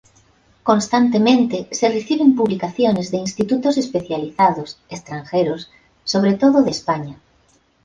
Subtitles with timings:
[0.63, 5.69] Constantemente se reciben publicaciones de institutos especializados, extranjeros,
[6.03, 7.19] sobre todo de España.